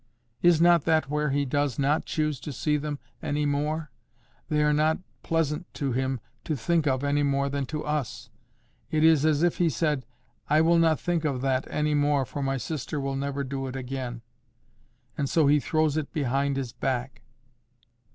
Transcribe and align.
Is 0.41 0.59
not 0.59 0.85
that 0.85 1.11
where 1.11 1.29
He 1.29 1.45
does 1.45 1.77
not 1.77 2.05
choose 2.05 2.39
to 2.39 2.51
see 2.51 2.75
them 2.75 2.97
any 3.21 3.45
more? 3.45 3.91
They 4.49 4.63
are 4.63 4.73
not 4.73 4.97
pleasant 5.21 5.71
to 5.75 5.91
Him 5.91 6.19
to 6.43 6.55
think 6.55 6.87
of 6.87 7.03
any 7.03 7.21
more 7.21 7.49
than 7.49 7.67
to 7.67 7.85
us. 7.85 8.31
It 8.89 9.03
is 9.03 9.25
as 9.25 9.43
if 9.43 9.57
He 9.59 9.69
said—'I 9.69 10.61
will 10.61 10.79
not 10.79 10.99
think 10.99 11.23
of 11.23 11.41
that 11.41 11.67
any 11.69 11.93
more, 11.93 12.25
for 12.25 12.41
my 12.41 12.57
sister 12.57 12.99
will 12.99 13.15
never 13.15 13.43
do 13.43 13.67
it 13.67 13.75
again,' 13.75 14.23
and 15.19 15.29
so 15.29 15.45
He 15.45 15.59
throws 15.59 15.97
it 15.97 16.11
behind 16.11 16.57
His 16.57 16.73
back." 16.73 17.21